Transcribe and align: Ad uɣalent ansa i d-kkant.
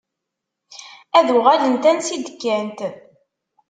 Ad 1.17 1.27
uɣalent 1.35 1.89
ansa 1.91 2.11
i 2.15 2.17
d-kkant. 2.25 2.79